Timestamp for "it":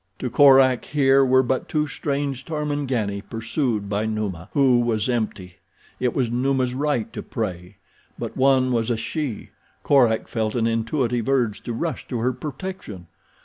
5.99-6.15